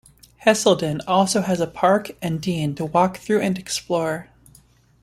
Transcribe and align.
Hesleden 0.45 1.01
also 1.05 1.43
has 1.43 1.59
a 1.59 1.67
park 1.67 2.13
and 2.23 2.41
Dene 2.41 2.73
to 2.73 2.85
walk 2.85 3.17
through 3.19 3.41
and 3.41 3.55
explore. 3.59 4.29